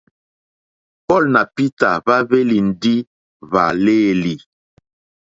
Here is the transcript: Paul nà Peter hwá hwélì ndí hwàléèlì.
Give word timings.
Paul 1.07 1.23
nà 1.33 1.41
Peter 1.55 1.93
hwá 2.03 2.15
hwélì 2.27 2.57
ndí 2.69 2.95
hwàléèlì. 3.49 4.33